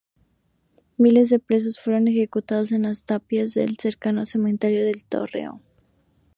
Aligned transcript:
Miles 0.97 1.29
de 1.29 1.37
presos 1.37 1.79
fueron 1.79 2.07
ejecutados 2.07 2.71
en 2.71 2.81
las 2.81 3.03
tapias 3.03 3.53
del 3.53 3.77
cercano 3.77 4.25
cementerio 4.25 4.83
de 4.83 4.93
Torrero. 5.07 5.61